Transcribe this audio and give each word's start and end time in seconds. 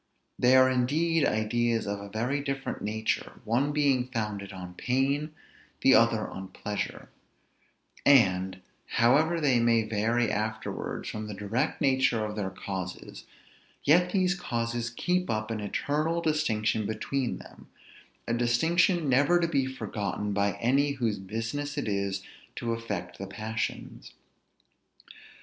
They 0.39 0.55
are 0.55 0.67
indeed 0.67 1.27
ideas 1.27 1.85
of 1.85 1.99
a 1.99 2.09
very 2.09 2.41
different 2.41 2.81
nature, 2.81 3.39
one 3.45 3.71
being 3.71 4.07
founded 4.07 4.51
on 4.51 4.73
pain, 4.73 5.35
the 5.81 5.93
other 5.93 6.27
on 6.27 6.47
pleasure; 6.47 7.09
and, 8.03 8.63
however 8.93 9.39
they 9.39 9.59
may 9.59 9.83
vary 9.83 10.31
afterwards 10.31 11.07
from 11.07 11.27
the 11.27 11.35
direct 11.35 11.81
nature 11.81 12.25
of 12.25 12.35
their 12.35 12.49
causes, 12.49 13.25
yet 13.83 14.11
these 14.11 14.33
causes 14.33 14.89
keep 14.89 15.29
up 15.29 15.51
an 15.51 15.59
eternal 15.59 16.19
distinction 16.19 16.87
between 16.87 17.37
them, 17.37 17.67
a 18.27 18.33
distinction 18.33 19.07
never 19.07 19.39
to 19.39 19.47
be 19.47 19.67
forgotten 19.67 20.33
by 20.33 20.53
any 20.53 20.93
whose 20.93 21.19
business 21.19 21.77
it 21.77 21.87
is 21.87 22.23
to 22.55 22.71
affect 22.73 23.19
the 23.19 23.27
passions. 23.27 24.13